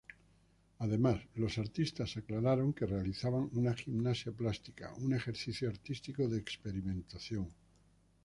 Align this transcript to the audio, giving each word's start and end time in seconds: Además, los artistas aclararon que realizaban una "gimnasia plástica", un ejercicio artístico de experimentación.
Además, 0.79 1.21
los 1.35 1.59
artistas 1.59 2.17
aclararon 2.17 2.73
que 2.73 2.87
realizaban 2.87 3.51
una 3.53 3.75
"gimnasia 3.75 4.31
plástica", 4.31 4.91
un 4.95 5.13
ejercicio 5.13 5.69
artístico 5.69 6.27
de 6.27 6.39
experimentación. 6.39 7.47